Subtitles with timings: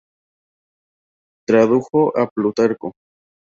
[1.47, 2.93] Tradujo a Plutarco.